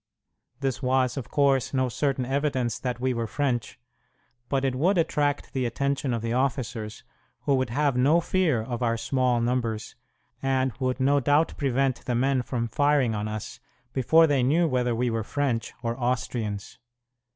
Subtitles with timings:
[0.61, 3.79] This was, of course, no certain evidence that we were French,
[4.49, 7.03] but it would attract the attention of the officers,
[7.41, 9.95] who would have no fear of our small numbers,
[10.41, 13.59] and would no doubt prevent the men from firing on us
[13.93, 16.79] before they knew whether we were French or Austrians.